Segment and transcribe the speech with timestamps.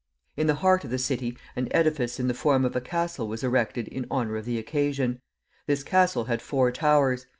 [0.35, 3.43] In the heart of the city an edifice in the form of a castle was
[3.43, 5.21] erected in honor of the occasion.
[5.67, 7.27] This castle had four towers.